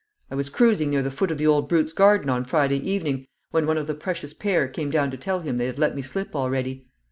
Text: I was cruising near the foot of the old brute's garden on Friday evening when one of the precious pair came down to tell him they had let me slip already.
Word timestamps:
I 0.31 0.35
was 0.35 0.49
cruising 0.49 0.89
near 0.89 1.03
the 1.03 1.11
foot 1.11 1.29
of 1.29 1.37
the 1.37 1.45
old 1.45 1.69
brute's 1.69 1.93
garden 1.93 2.27
on 2.27 2.43
Friday 2.43 2.79
evening 2.89 3.27
when 3.51 3.67
one 3.67 3.77
of 3.77 3.85
the 3.85 3.93
precious 3.93 4.33
pair 4.33 4.67
came 4.67 4.89
down 4.89 5.11
to 5.11 5.17
tell 5.17 5.41
him 5.41 5.57
they 5.57 5.67
had 5.67 5.77
let 5.77 5.95
me 5.95 6.01
slip 6.01 6.35
already. 6.35 6.87